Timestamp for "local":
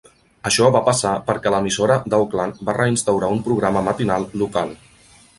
4.43-4.73